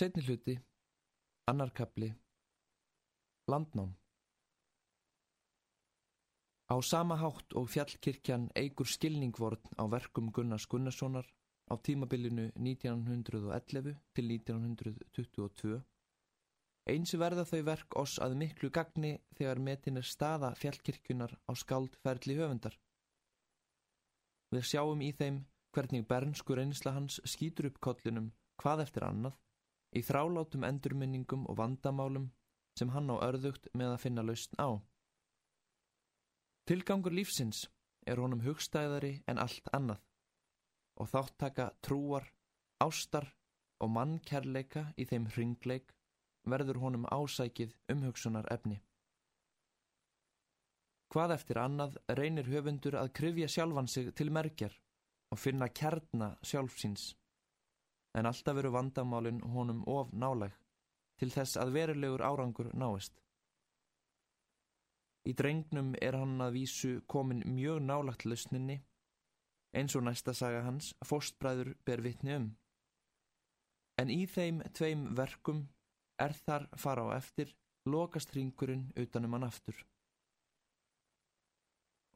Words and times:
Setni 0.00 0.22
hluti, 0.24 0.54
annarkabli, 1.50 2.06
landnám. 3.52 3.90
Á 6.72 6.76
sama 6.80 7.18
hátt 7.20 7.52
og 7.52 7.66
fjallkirkjan 7.68 8.46
eigur 8.56 8.88
skilningvorn 8.88 9.76
á 9.76 9.84
verkum 9.92 10.30
Gunnars 10.32 10.64
Gunnarssonar 10.72 11.26
á 11.68 11.76
tímabilinu 11.76 12.46
1911 12.56 13.98
til 14.14 14.30
1922 14.36 15.82
eins 16.94 17.12
verða 17.24 17.44
þau 17.44 17.60
verk 17.68 17.98
oss 18.00 18.16
að 18.24 18.38
miklu 18.44 18.72
gagni 18.72 19.12
þegar 19.36 19.60
metin 19.68 20.00
er 20.00 20.08
staða 20.14 20.54
fjallkirkjunar 20.62 21.36
á 21.44 21.52
skaldferðli 21.52 22.38
höfundar. 22.40 22.80
Við 24.48 24.64
sjáum 24.64 25.04
í 25.04 25.12
þeim 25.12 25.44
hvernig 25.76 26.08
bernskur 26.08 26.64
einsla 26.64 26.96
hans 26.96 27.20
skýtur 27.34 27.68
upp 27.68 27.80
kollinum 27.84 28.32
hvað 28.56 28.88
eftir 28.88 29.04
annað 29.04 29.36
í 29.96 30.02
þrálátum 30.06 30.64
endurminningum 30.66 31.46
og 31.50 31.58
vandamálum 31.58 32.30
sem 32.78 32.92
hann 32.94 33.10
á 33.10 33.16
örðugt 33.26 33.68
með 33.74 33.94
að 33.94 34.02
finna 34.04 34.24
lausn 34.26 34.54
á. 34.62 34.68
Tilgangur 36.70 37.14
lífsins 37.14 37.64
er 38.06 38.20
honum 38.22 38.44
hugstæðari 38.44 39.16
en 39.30 39.40
allt 39.42 39.66
annað 39.76 40.04
og 41.00 41.08
þáttaka 41.10 41.70
trúar, 41.82 42.26
ástar 42.82 43.26
og 43.80 43.90
mannkærleika 43.94 44.90
í 45.00 45.06
þeim 45.08 45.26
hringleik 45.34 45.94
verður 46.48 46.80
honum 46.84 47.08
ásækið 47.08 47.74
umhugsunar 47.92 48.48
efni. 48.52 48.80
Hvað 51.10 51.34
eftir 51.34 51.58
annað 51.58 51.96
reynir 52.20 52.46
höfundur 52.46 52.96
að 53.00 53.12
kryfja 53.18 53.48
sjálfan 53.50 53.88
sig 53.90 54.12
til 54.14 54.30
merkjar 54.30 54.76
og 55.34 55.40
finna 55.42 55.68
kjarna 55.68 56.36
sjálfsins 56.46 57.10
en 58.14 58.26
alltaf 58.26 58.56
veru 58.56 58.72
vandamálinn 58.74 59.42
honum 59.54 59.82
of 59.88 60.12
náleg 60.12 60.54
til 61.20 61.30
þess 61.30 61.58
að 61.60 61.74
verulegur 61.76 62.22
árangur 62.24 62.70
náist. 62.74 63.12
Í 65.28 65.34
drengnum 65.36 65.92
er 66.00 66.16
hann 66.16 66.40
að 66.40 66.54
vísu 66.56 66.92
komin 67.12 67.42
mjög 67.44 67.82
nálagt 67.84 68.24
lausninni, 68.24 68.78
eins 69.76 69.96
og 69.98 70.06
næsta 70.06 70.32
saga 70.34 70.62
hans, 70.64 70.94
fórstbræður 71.04 71.74
ber 71.84 72.00
vitni 72.06 72.34
um. 72.38 72.48
En 74.00 74.08
í 74.08 74.24
þeim 74.24 74.62
tveim 74.72 75.10
verkum 75.16 75.66
er 76.18 76.32
þar 76.46 76.66
fara 76.80 77.04
á 77.04 77.20
eftir 77.20 77.52
lokast 77.84 78.32
hringurinn 78.32 78.88
utanum 78.96 79.36
hann 79.36 79.44
aftur. 79.44 79.76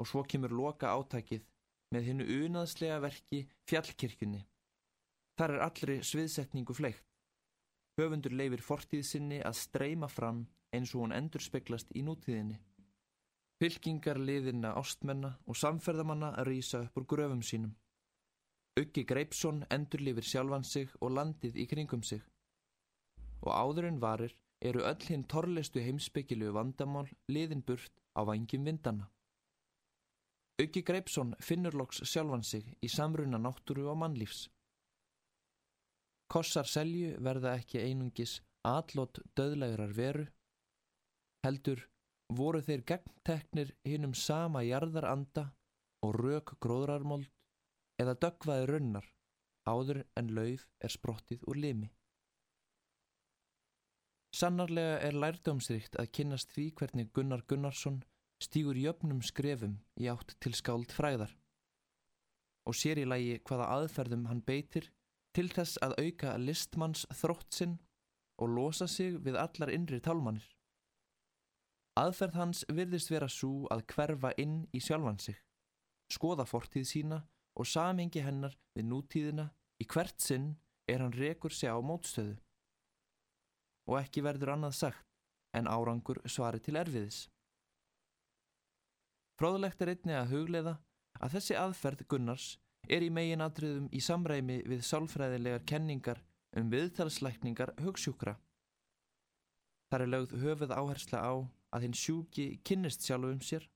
Og 0.01 0.09
svo 0.09 0.25
kemur 0.25 0.57
loka 0.57 0.97
átækið 0.97 1.45
með 1.93 2.09
hennu 2.09 2.27
unaðslega 2.41 2.99
verki 3.05 3.45
fjallkirkjunni. 3.69 4.43
Þar 5.39 5.57
er 5.57 5.65
allri 5.67 5.97
sviðsetningu 6.07 6.75
fleikt. 6.77 7.05
Höfundur 7.99 8.35
leifir 8.35 8.63
fortíð 8.63 9.05
sinni 9.07 9.41
að 9.43 9.59
streyma 9.59 10.09
fram 10.11 10.45
eins 10.75 10.95
og 10.95 11.05
hún 11.05 11.15
endur 11.15 11.43
speklast 11.43 11.93
í 11.95 12.03
nútíðinni. 12.07 12.59
Fylkingar 13.63 14.19
liðina 14.19 14.75
ástmenna 14.79 15.37
og 15.47 15.59
samferðamanna 15.59 16.33
að 16.39 16.49
rýsa 16.51 16.83
upp 16.87 16.99
úr 16.99 17.07
gröfum 17.13 17.43
sínum. 17.43 17.75
Uggi 18.81 19.05
Greipsson 19.07 19.63
endur 19.71 20.03
lifir 20.03 20.27
sjálfan 20.27 20.67
sig 20.67 20.91
og 21.01 21.15
landið 21.15 21.61
í 21.63 21.67
kringum 21.71 22.03
sig. 22.03 22.23
Og 23.47 23.53
áður 23.55 23.87
en 23.91 24.01
varir 24.03 24.35
eru 24.61 24.83
öll 24.83 25.07
hinn 25.07 25.27
torlistu 25.31 25.83
heimsbyggilu 25.85 26.51
vandamál 26.57 27.07
liðin 27.31 27.63
burt 27.63 28.03
á 28.19 28.27
vangjum 28.27 28.67
vindana. 28.67 29.07
Uggi 30.63 30.83
Greipsson 30.83 31.35
finnur 31.41 31.79
loks 31.79 32.03
sjálfan 32.03 32.43
sig 32.43 32.67
í 32.83 32.91
samruna 32.91 33.39
náttúru 33.39 33.87
og 33.93 33.99
mannlífs. 34.03 34.49
Kossar 36.35 36.67
selju 36.67 37.13
verða 37.23 37.53
ekki 37.61 37.79
einungis 37.79 38.41
allot 38.67 39.21
döðlegrar 39.39 39.93
veru, 39.95 40.25
heldur 41.47 41.85
voru 42.35 42.63
þeir 42.65 42.83
gegnteknir 42.91 43.71
hinnum 43.87 44.17
sama 44.19 44.65
jarðaranda 44.67 45.45
og 46.03 46.17
rauk 46.19 46.57
gróðrarmold 46.65 47.29
eða 48.03 48.17
dögvaði 48.25 48.65
runnar 48.73 49.07
áður 49.71 50.01
en 50.19 50.33
lauf 50.35 50.65
er 50.83 50.93
sprottið 50.97 51.45
úr 51.47 51.61
limi. 51.67 51.93
Sannarlega 54.35 54.99
er 55.07 55.15
lærdómsrikt 55.15 55.95
að 56.03 56.11
kynast 56.19 56.51
því 56.57 56.67
hvernig 56.81 57.13
Gunnar 57.15 57.45
Gunnarsson 57.47 58.03
stýgur 58.43 58.81
jöfnum 58.81 59.23
skrefum 59.23 59.79
í 60.03 60.11
átt 60.11 60.35
til 60.43 60.57
skáld 60.59 60.91
fræðar 60.91 61.31
og 62.67 62.75
sér 62.75 62.99
í 62.99 63.07
lagi 63.07 63.39
hvaða 63.47 63.71
aðferðum 63.77 64.27
hann 64.33 64.43
beitir 64.43 64.91
til 65.35 65.49
þess 65.51 65.81
að 65.83 65.97
auka 65.99 66.37
listmanns 66.39 67.05
þrótt 67.21 67.57
sinn 67.57 67.79
og 68.39 68.51
losa 68.55 68.87
sig 68.91 69.19
við 69.23 69.39
allar 69.39 69.73
innri 69.75 70.01
tálmannir. 70.03 70.47
Aðferð 71.99 72.39
hans 72.41 72.65
virðist 72.75 73.11
vera 73.11 73.29
svo 73.31 73.69
að 73.71 73.85
hverfa 73.93 74.33
inn 74.43 74.65
í 74.75 74.81
sjálfan 74.83 75.21
sig, 75.23 75.37
skoða 76.11 76.47
fortíð 76.47 76.89
sína 76.91 77.21
og 77.55 77.69
samingi 77.71 78.23
hennar 78.25 78.57
við 78.75 78.89
nútíðina 78.91 79.51
í 79.79 79.87
hvert 79.87 80.19
sinn 80.23 80.57
er 80.91 81.05
hann 81.05 81.15
rekur 81.15 81.55
sig 81.55 81.71
á 81.71 81.79
mótstöðu. 81.79 82.35
Og 83.87 84.01
ekki 84.01 84.25
verður 84.27 84.55
annað 84.57 84.75
sagt 84.81 85.07
en 85.55 85.71
árangur 85.71 86.19
svari 86.27 86.59
til 86.59 86.77
erfiðis. 86.81 87.29
Fróðlegt 89.39 89.83
er 89.83 89.95
einni 89.95 90.15
að 90.19 90.35
hugleiða 90.35 90.75
að 91.21 91.37
þessi 91.37 91.57
aðferð 91.59 92.07
Gunnars 92.11 92.49
er 92.89 93.05
í 93.05 93.11
megin 93.13 93.45
atriðum 93.45 93.91
í 93.93 94.01
samræmi 94.05 94.61
við 94.69 94.83
sálfræðilegar 94.87 95.65
kenningar 95.69 96.23
um 96.59 96.71
viðtalslækningar 96.73 97.75
hugsjúkra. 97.83 98.37
Þar 99.91 100.05
er 100.05 100.11
lögð 100.11 100.35
höfuð 100.43 100.75
áhersla 100.75 101.21
á 101.23 101.33
að 101.75 101.87
hinn 101.87 101.97
sjúki 101.99 102.47
kynnist 102.67 103.05
sjálf 103.07 103.31
um 103.31 103.41
sér 103.43 103.67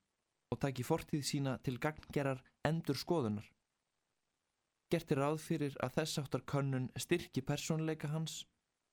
og 0.53 0.61
taki 0.63 0.85
fortíð 0.87 1.25
sína 1.27 1.57
til 1.65 1.79
gagngerar 1.83 2.43
endur 2.67 2.97
skoðunar. 2.97 3.47
Gertir 4.89 5.21
ráð 5.21 5.43
fyrir 5.45 5.75
að 5.85 5.99
þess 5.99 6.21
áttar 6.23 6.45
könnun 6.49 6.89
styrki 6.97 7.43
persónleika 7.45 8.09
hans 8.09 8.47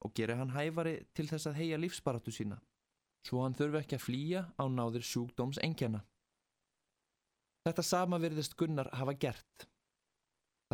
og 0.04 0.12
gera 0.18 0.36
hann 0.36 0.52
hæfari 0.52 0.98
til 1.16 1.30
þess 1.30 1.48
að 1.50 1.62
heia 1.62 1.80
lífsbaratu 1.80 2.34
sína, 2.36 2.58
svo 3.24 3.46
hann 3.46 3.56
þurfi 3.56 3.80
ekki 3.80 3.98
að 3.98 4.04
flýja 4.04 4.42
á 4.60 4.64
náðir 4.68 5.06
sjúkdóms 5.08 5.62
engjana. 5.64 6.04
Þetta 7.66 7.86
sama 7.86 8.20
virðist 8.22 8.58
Gunnar 8.60 8.92
hafa 8.94 9.16
gert. 9.18 9.66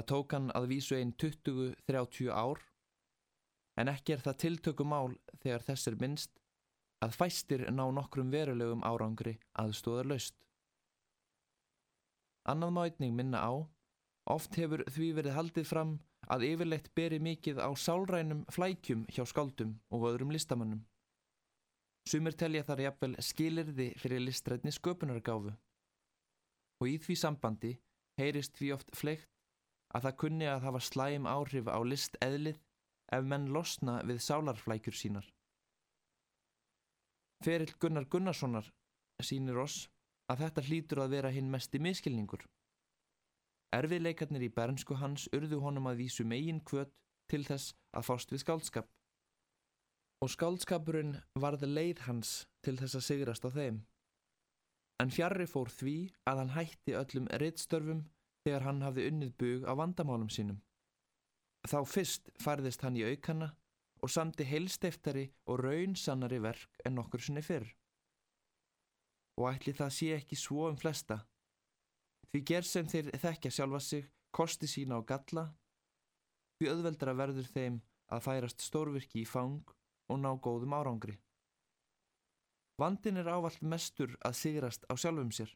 Það 0.01 0.07
tók 0.09 0.33
hann 0.33 0.45
að 0.57 0.63
vísu 0.71 0.95
einn 0.97 1.11
20-30 1.21 2.29
ár 2.33 2.57
en 3.77 3.89
ekki 3.91 4.15
er 4.15 4.21
það 4.25 4.37
tiltökumál 4.41 5.11
þegar 5.43 5.65
þess 5.67 5.89
er 5.91 5.97
minnst 6.01 6.39
að 7.05 7.17
fæstir 7.19 7.63
ná 7.69 7.83
nokkrum 7.93 8.31
verulegum 8.33 8.81
árangri 8.81 9.35
aðstóðar 9.61 10.07
laust. 10.09 10.33
Annað 12.49 12.73
má 12.73 12.79
einning 12.87 13.13
minna 13.13 13.43
á, 13.45 13.53
oft 14.25 14.57
hefur 14.57 14.81
því 14.89 15.11
verið 15.19 15.37
haldið 15.37 15.69
fram 15.69 15.91
að 16.33 16.47
yfirleitt 16.47 16.89
beri 16.97 17.19
mikið 17.21 17.61
á 17.61 17.69
sálrænum 17.77 18.41
flækjum 18.49 19.03
hjá 19.05 19.21
skáldum 19.29 19.75
og 19.93 20.07
öðrum 20.09 20.33
listamannum. 20.33 20.81
Sumir 22.09 22.33
telja 22.33 22.65
þar 22.65 22.87
jafnvel 22.87 23.13
skilirði 23.21 23.91
fyrir 24.01 24.25
listrætni 24.25 24.73
sköpunargáfu 24.73 25.53
og 26.81 26.89
í 26.89 26.97
því 26.97 27.19
sambandi 27.21 27.75
heyrist 28.17 28.57
því 28.57 28.73
oft 28.79 28.89
fleikt 28.97 29.29
að 29.95 30.07
það 30.07 30.17
kunni 30.23 30.47
að 30.47 30.65
hafa 30.67 30.81
slæm 30.87 31.27
áhrif 31.27 31.67
á 31.67 31.79
list 31.83 32.17
eðlið 32.23 32.59
ef 33.11 33.25
menn 33.27 33.49
losna 33.55 33.99
við 34.07 34.21
sálarflækjur 34.23 34.97
sínar. 34.97 35.27
Ferill 37.41 37.73
Gunnar 37.81 38.05
Gunnarssonar 38.05 38.69
sínir 39.25 39.59
oss 39.61 39.87
að 40.31 40.45
þetta 40.45 40.65
hlýtur 40.67 41.03
að 41.03 41.13
vera 41.15 41.31
hinn 41.33 41.51
mest 41.51 41.75
í 41.75 41.81
miskilningur. 41.83 42.43
Erfiðleikarnir 43.75 44.45
í 44.47 44.51
bernsku 44.55 44.97
hans 44.99 45.27
urðu 45.35 45.61
honum 45.63 45.87
að 45.91 46.03
vísu 46.03 46.25
megin 46.27 46.61
kvöt 46.67 46.91
til 47.31 47.43
þess 47.47 47.75
að 47.95 48.07
fást 48.07 48.33
við 48.33 48.43
skáldskap. 48.43 48.87
Og 50.21 50.31
skáldskapurinn 50.31 51.15
varði 51.39 51.69
leið 51.71 52.03
hans 52.07 52.33
til 52.65 52.75
þess 52.79 52.99
að 52.99 53.07
sigrast 53.07 53.47
á 53.47 53.49
þeim. 53.51 53.79
En 55.01 55.13
fjarrri 55.13 55.47
fór 55.49 55.71
því 55.73 55.95
að 56.29 56.41
hann 56.41 56.55
hætti 56.57 56.97
öllum 56.99 57.29
reittstörfum 57.41 58.03
þegar 58.45 58.65
hann 58.67 58.81
hafði 58.85 59.07
unnið 59.11 59.33
bug 59.41 59.65
á 59.69 59.73
vandamálum 59.77 60.29
sínum. 60.33 60.61
Þá 61.67 61.79
fyrst 61.85 62.31
færðist 62.41 62.81
hann 62.81 62.97
í 62.97 63.05
aukana 63.05 63.51
og 64.01 64.09
samti 64.09 64.45
heilsteftari 64.49 65.27
og 65.45 65.61
raunsannari 65.61 66.39
verk 66.41 66.81
en 66.85 66.97
nokkur 66.97 67.21
sinni 67.21 67.43
fyrr. 67.45 67.67
Og 69.37 69.51
ætli 69.51 69.73
það 69.77 69.93
sé 69.97 70.09
ekki 70.17 70.37
svo 70.37 70.67
um 70.69 70.77
flesta. 70.77 71.21
Því 72.31 72.41
ger 72.47 72.65
sem 72.65 72.87
þeir 72.87 73.11
þekkja 73.21 73.51
sjálfa 73.51 73.81
sig, 73.83 74.07
kosti 74.31 74.67
sína 74.67 74.97
á 74.97 75.01
galla, 75.03 75.49
því 76.57 76.69
öðveldra 76.71 77.13
verður 77.19 77.49
þeim 77.53 77.81
að 78.11 78.23
færast 78.25 78.63
stórvirki 78.63 79.21
í 79.21 79.27
fang 79.27 79.61
og 80.11 80.19
ná 80.19 80.31
góðum 80.39 80.75
árangri. 80.77 81.17
Vandin 82.81 83.19
er 83.21 83.29
ávalt 83.29 83.61
mestur 83.61 84.15
að 84.25 84.37
sigrast 84.39 84.87
á 84.89 84.97
sjálfum 84.97 85.29
sér. 85.35 85.51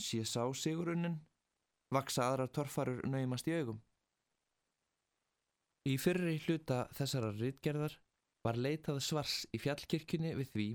Sé 0.00 0.22
sá 0.24 0.46
sigurunnin 0.56 1.18
vaksa 1.94 2.28
aðrar 2.28 2.50
torfarur 2.52 3.02
naumast 3.08 3.48
í 3.48 3.56
augum. 3.58 3.80
Í 5.84 5.98
fyrri 6.00 6.38
hluta 6.46 6.86
þessara 6.96 7.30
rítgerðar 7.36 7.98
var 8.44 8.56
leitað 8.60 9.02
svars 9.04 9.42
í 9.52 9.60
fjallkirkjunni 9.60 10.32
við 10.38 10.50
því 10.54 10.68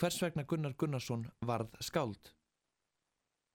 hvers 0.00 0.18
vegna 0.22 0.44
Gunnar 0.48 0.74
Gunnarsson 0.80 1.26
varð 1.48 1.76
skáld. 1.84 2.32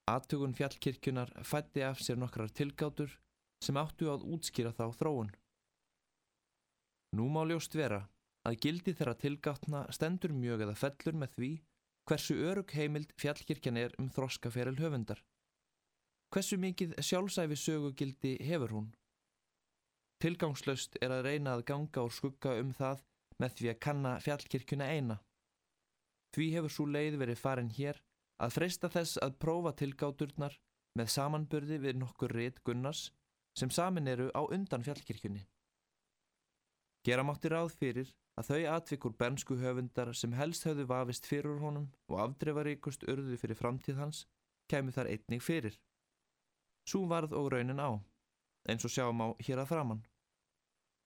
Attugun 0.09 0.55
fjallkirkjunar 0.57 1.31
fætti 1.45 1.83
af 1.85 2.01
sér 2.01 2.17
nokkrar 2.21 2.49
tilgátur 2.49 3.13
sem 3.61 3.77
áttu 3.77 4.09
að 4.09 4.25
útskýra 4.35 4.73
þá 4.77 4.87
þróun. 4.97 5.29
Nú 7.17 7.27
má 7.29 7.43
ljóst 7.45 7.75
vera 7.77 8.05
að 8.47 8.57
gildi 8.65 8.93
þeirra 8.97 9.17
tilgátna 9.21 9.83
stendur 9.93 10.33
mjög 10.33 10.65
eða 10.65 10.77
fellur 10.83 11.17
með 11.21 11.35
því 11.37 11.51
hversu 12.09 12.37
örug 12.49 12.73
heimild 12.73 13.13
fjallkirkjan 13.21 13.77
er 13.77 13.93
um 14.01 14.09
þroskaferil 14.09 14.79
höfundar. 14.79 15.21
Hversu 16.31 16.55
mikið 16.55 16.93
sjálfsæfi 17.03 17.57
sögugildi 17.59 18.37
hefur 18.47 18.71
hún? 18.71 18.85
Tilgangslöst 20.23 20.95
er 21.03 21.11
að 21.11 21.25
reyna 21.27 21.57
að 21.57 21.65
ganga 21.67 22.05
og 22.05 22.13
skugga 22.15 22.53
um 22.61 22.69
það 22.77 23.01
með 23.43 23.57
því 23.57 23.67
að 23.71 23.81
kanna 23.85 24.13
fjallkirkjuna 24.23 24.87
eina. 24.95 25.17
Því 26.31 26.47
hefur 26.53 26.71
svo 26.71 26.85
leið 26.87 27.17
verið 27.19 27.41
farin 27.41 27.73
hér 27.75 27.99
að 28.39 28.55
freysta 28.55 28.87
þess 28.95 29.19
að 29.25 29.35
prófa 29.43 29.75
tilgáturnar 29.81 30.55
með 30.95 31.11
samanburði 31.17 31.81
við 31.83 31.99
nokkur 31.99 32.37
rétt 32.37 32.63
Gunnars 32.63 33.09
sem 33.59 33.69
samin 33.69 34.07
eru 34.07 34.31
á 34.31 34.41
undan 34.47 34.87
fjallkirkjunni. 34.87 35.43
Gera 37.03 37.27
mátti 37.27 37.51
ráð 37.51 37.75
fyrir 37.75 38.15
að 38.39 38.53
þau 38.53 38.61
atvikur 38.77 39.19
bernsku 39.19 39.59
höfundar 39.59 40.15
sem 40.15 40.39
helst 40.39 40.63
höfðu 40.63 40.87
vafist 40.87 41.27
fyrir 41.27 41.59
honum 41.59 41.91
og 42.07 42.23
afdreifaríkust 42.23 43.03
urðu 43.11 43.35
fyrir 43.41 43.59
framtíð 43.59 43.99
hans 43.99 44.27
kemur 44.71 44.95
þar 44.95 45.11
einnig 45.11 45.43
fyrir. 45.43 45.75
Svo 46.87 47.05
varð 47.09 47.35
og 47.37 47.51
raunin 47.53 47.81
á, 47.81 47.89
eins 48.69 48.85
og 48.85 48.93
sjáum 48.93 49.21
á 49.21 49.27
hér 49.43 49.61
að 49.63 49.71
framann. 49.71 50.05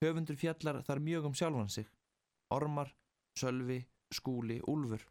Höfundur 0.03 0.37
fjallar 0.39 0.81
þar 0.85 1.03
mjög 1.03 1.27
um 1.29 1.35
sjálfan 1.35 1.71
sig, 1.71 1.87
ormar, 2.51 2.91
sölvi, 3.39 3.83
skúli, 4.13 4.61
úlfur 4.67 5.03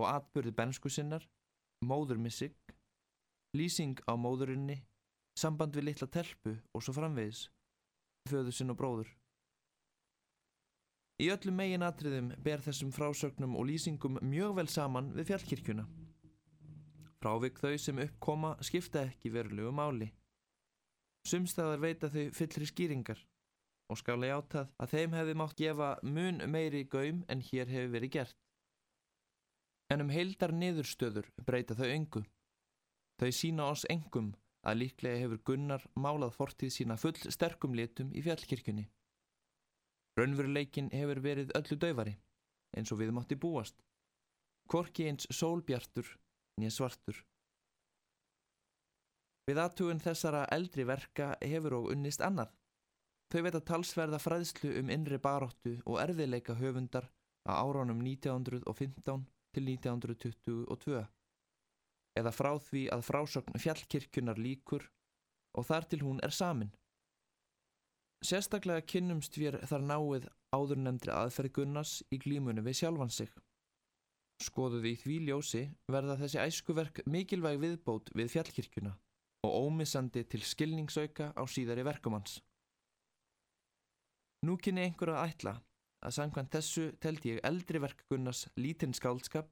og 0.00 0.06
atbyrði 0.08 0.54
bernsku 0.56 0.88
sinnar, 0.90 1.24
móðurmissig, 1.84 2.54
lýsing 3.56 4.00
á 4.08 4.16
móðurinni, 4.16 4.78
samband 5.38 5.76
við 5.76 5.90
litla 5.90 6.08
telpu 6.08 6.56
og 6.72 6.84
svo 6.84 6.94
framvegis, 6.96 7.44
föðu 8.30 8.54
sinn 8.54 8.72
og 8.72 8.78
bróður. 8.80 9.10
Í 11.22 11.28
öllum 11.30 11.60
megin 11.60 11.84
atriðum 11.86 12.32
ber 12.42 12.64
þessum 12.64 12.90
frásögnum 12.94 13.54
og 13.60 13.68
lýsingum 13.68 14.16
mjög 14.24 14.56
vel 14.58 14.68
saman 14.72 15.12
við 15.14 15.28
fjallkirkjuna. 15.30 15.84
Frávik 17.22 17.60
þau 17.62 17.76
sem 17.78 18.00
uppkoma 18.02 18.56
skipta 18.66 19.04
ekki 19.06 19.30
verulegu 19.30 19.70
máli. 19.70 20.08
Sumstæðar 21.30 21.78
veita 21.84 22.08
þau 22.10 22.32
fyllri 22.34 22.66
skýringar 22.66 23.20
og 23.92 24.00
skála 24.00 24.26
ég 24.26 24.40
átað 24.40 24.72
að 24.82 24.94
þeim 24.96 25.12
hefði 25.14 25.36
mátt 25.38 25.54
gefa 25.60 25.90
mun 26.02 26.42
meiri 26.50 26.80
gaum 26.90 27.20
en 27.30 27.44
hér 27.46 27.70
hefur 27.70 27.92
verið 27.92 28.14
gert. 28.16 28.38
En 29.92 30.02
um 30.02 30.10
heildar 30.10 30.50
niðurstöður 30.56 31.28
breyta 31.46 31.76
þau 31.78 31.86
öngu. 31.92 32.24
Þau 33.22 33.30
sína 33.38 33.68
oss 33.70 33.86
engum 33.92 34.32
að 34.66 34.80
líklega 34.80 35.22
hefur 35.22 35.42
Gunnar 35.46 35.86
málað 35.94 36.34
fortíð 36.34 36.74
sína 36.74 36.98
full 36.98 37.14
sterkum 37.36 37.78
litum 37.78 38.10
í 38.18 38.24
fjallkirkjunni. 38.26 38.88
Raunveruleikin 40.18 40.90
hefur 40.90 41.22
verið 41.22 41.54
öllu 41.54 41.78
döfari, 41.78 42.16
eins 42.74 42.90
og 42.90 42.98
við 42.98 43.14
mátti 43.14 43.38
búast. 43.38 43.78
Korki 44.66 45.06
eins 45.06 45.28
sólbjartur, 45.30 46.08
nýja 46.60 46.74
svartur. 46.76 47.18
Við 49.48 49.58
aðtugun 49.58 50.02
þessara 50.02 50.44
eldri 50.54 50.84
verka 50.86 51.32
hefur 51.42 51.80
og 51.80 51.88
unnist 51.94 52.22
annað. 52.22 52.52
Þau 53.32 53.40
veit 53.46 53.56
að 53.56 53.66
talsverða 53.70 54.20
fræðslu 54.20 54.74
um 54.78 54.90
innri 54.92 55.18
baróttu 55.18 55.78
og 55.88 55.98
erðileika 56.02 56.54
höfundar 56.60 57.08
á 57.48 57.52
áránum 57.64 58.02
1915 58.04 59.24
til 59.56 59.64
1922 59.72 61.02
eða 62.20 62.32
frá 62.34 62.52
því 62.60 62.82
að 62.92 63.06
frásögn 63.08 63.58
fjallkirkjunar 63.64 64.40
líkur 64.40 64.84
og 65.56 65.66
þar 65.68 65.88
til 65.88 66.02
hún 66.04 66.20
er 66.24 66.34
samin. 66.36 66.72
Sérstaklega 68.22 68.84
kynnumst 68.86 69.36
við 69.40 69.58
þar 69.66 69.86
náið 69.88 70.28
áður 70.54 70.82
nefndri 70.84 71.14
aðferð 71.16 71.54
Gunnars 71.56 71.94
í 72.12 72.20
glímunum 72.22 72.68
við 72.68 72.82
sjálfan 72.82 73.10
sig. 73.10 73.32
Skoðuð 74.42 74.86
í 74.90 74.94
því 74.98 75.16
ljósi 75.28 75.62
verða 75.92 76.16
þessi 76.18 76.40
æskuverk 76.42 77.02
mikilvæg 77.06 77.60
viðbót 77.62 78.10
við 78.18 78.32
fjallkirkjuna 78.34 78.92
og 79.46 79.52
ómissandi 79.66 80.24
til 80.26 80.42
skilningsauka 80.46 81.30
á 81.34 81.42
síðari 81.46 81.84
verkumans. 81.86 82.40
Nú 84.42 84.56
kynni 84.58 84.88
einhver 84.88 85.12
að 85.14 85.28
ætla 85.30 85.52
að 86.02 86.16
samkvæmt 86.16 86.54
þessu 86.56 86.86
teldi 87.02 87.36
ég 87.36 87.44
eldri 87.46 87.78
verk 87.82 88.02
Gunnars 88.10 88.48
lítinn 88.58 88.94
skáldskap 88.98 89.50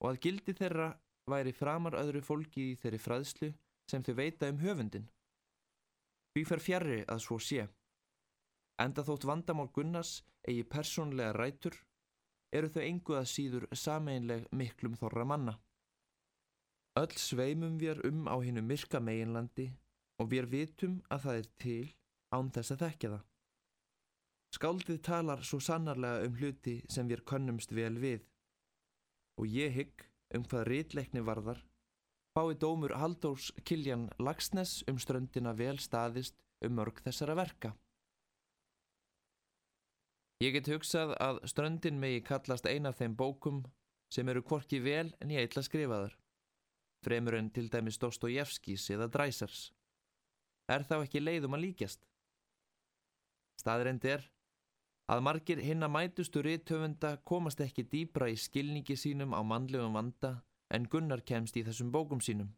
og 0.00 0.12
að 0.12 0.20
gildi 0.26 0.54
þeirra 0.60 0.92
væri 1.30 1.54
framar 1.54 1.98
öðru 1.98 2.22
fólki 2.22 2.70
í 2.70 2.78
þeirri 2.78 3.02
fræðslu 3.02 3.50
sem 3.90 4.04
þau 4.06 4.14
veita 4.20 4.50
um 4.50 4.62
höfundin. 4.62 5.08
Því 6.30 6.44
fer 6.46 6.62
fjarrri 6.62 7.00
að 7.10 7.22
svo 7.26 7.40
sé. 7.42 7.66
Enda 8.80 9.02
þótt 9.06 9.26
vandamál 9.26 9.70
Gunnars 9.74 10.20
eigi 10.46 10.62
persónlega 10.62 11.34
rætur, 11.36 11.74
eru 12.52 12.70
þau 12.72 12.82
engu 12.82 13.16
að 13.18 13.28
síður 13.32 13.66
sameinleg 13.76 14.46
miklum 14.50 14.96
þorra 14.98 15.26
manna. 15.26 15.54
Öll 16.98 17.14
sveimum 17.22 17.78
við 17.78 18.02
um 18.08 18.26
á 18.26 18.36
hinnu 18.42 18.62
myrka 18.66 19.00
meginlandi 19.00 19.70
og 20.20 20.30
við 20.32 20.50
vitum 20.54 20.98
að 21.08 21.24
það 21.24 21.40
er 21.40 21.50
til 21.64 21.86
án 22.34 22.50
þess 22.54 22.74
að 22.74 22.82
þekkja 22.84 23.12
það. 23.14 23.24
Skáldið 24.50 25.02
talar 25.06 25.44
svo 25.46 25.60
sannarlega 25.62 26.26
um 26.26 26.38
hluti 26.40 26.80
sem 26.90 27.06
við 27.08 27.22
könnumst 27.30 27.72
vel 27.72 27.94
við 28.02 28.26
og 29.38 29.46
ég 29.46 29.76
hygg 29.76 30.06
um 30.34 30.44
hvað 30.44 30.66
rítleikni 30.68 31.22
varðar 31.22 31.62
fái 32.34 32.54
dómur 32.62 32.94
Haldórs 32.94 33.50
Kiljan 33.66 34.08
Lagsnes 34.18 34.80
um 34.90 34.98
ströndina 35.02 35.54
vel 35.56 35.78
staðist 35.82 36.36
um 36.64 36.76
mörg 36.78 37.00
þessara 37.04 37.34
verka. 37.38 37.72
Ég 40.40 40.54
get 40.56 40.70
hugsað 40.72 41.12
að 41.20 41.42
ströndin 41.52 41.98
megi 42.00 42.22
kallast 42.24 42.64
eina 42.64 42.94
af 42.94 43.00
þeim 43.00 43.12
bókum 43.16 43.60
sem 44.08 44.28
eru 44.32 44.40
kvorki 44.42 44.78
vel 44.80 45.10
en 45.20 45.32
ég 45.34 45.44
eitla 45.44 45.62
skrifaðar, 45.66 46.14
fremur 47.04 47.36
en 47.36 47.50
til 47.52 47.68
dæmis 47.68 48.00
Dostojevskis 48.00 48.86
eða 48.94 49.10
Dræsers. 49.12 49.68
Er 50.70 50.86
þá 50.88 51.02
ekki 51.02 51.20
leiðum 51.20 51.58
að 51.58 51.66
líkjast? 51.66 52.06
Staðreind 53.60 54.06
er 54.08 54.24
að 55.12 55.24
margir 55.26 55.60
hinn 55.60 55.84
að 55.84 55.92
mætustu 55.98 56.40
rithöfunda 56.46 57.16
komast 57.28 57.60
ekki 57.60 57.84
dýbra 57.92 58.30
í 58.32 58.38
skilningi 58.40 58.96
sínum 58.96 59.36
á 59.36 59.44
mannlegum 59.44 59.98
vanda 59.98 60.38
en 60.72 60.88
Gunnar 60.88 61.20
kemst 61.26 61.58
í 61.60 61.66
þessum 61.66 61.92
bókum 61.92 62.24
sínum. 62.24 62.54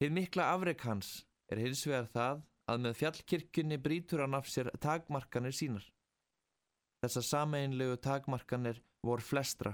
Þið 0.00 0.14
mikla 0.16 0.50
afreg 0.56 0.82
hans 0.82 1.28
er 1.52 1.62
hins 1.62 1.86
vegar 1.86 2.10
það 2.10 2.42
að 2.72 2.84
með 2.88 3.00
fjallkirkjunni 3.04 3.78
brítur 3.84 4.24
hann 4.24 4.34
af 4.34 4.50
sér 4.50 4.72
takmarkanir 4.80 5.54
sínar. 5.54 5.84
Þessar 7.00 7.24
sameinlegu 7.24 7.96
takmarkanir 8.04 8.82
vor 9.06 9.22
flestra. 9.24 9.72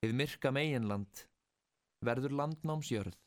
Þið 0.00 0.14
myrka 0.16 0.52
meginland 0.52 1.26
verður 2.04 2.32
landnámsjörð. 2.40 3.18